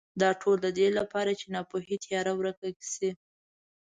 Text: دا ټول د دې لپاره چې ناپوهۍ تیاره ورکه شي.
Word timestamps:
دا 0.21 0.29
ټول 0.41 0.57
د 0.61 0.67
دې 0.77 0.87
لپاره 0.99 1.31
چې 1.39 1.45
ناپوهۍ 1.55 1.95
تیاره 2.05 2.33
ورکه 2.39 2.67
شي. 2.93 3.09